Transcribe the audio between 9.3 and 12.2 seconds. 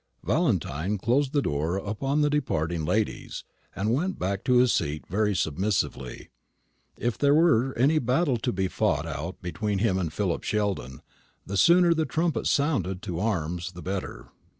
between him and Philip Sheldon, the sooner the